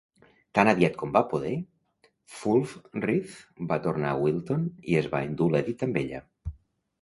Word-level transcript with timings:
Tan 0.59 0.69
aviat 0.69 0.95
com 1.01 1.11
va 1.17 1.21
poder, 1.33 1.51
Wulfthryth 2.37 3.37
va 3.73 3.79
tornar 3.85 4.09
a 4.15 4.19
Wilton 4.25 4.65
i 4.95 4.99
es 5.03 5.11
van 5.13 5.29
endur 5.31 5.51
l'Edith 5.57 5.87
amb 5.89 6.03
ella. 6.05 6.25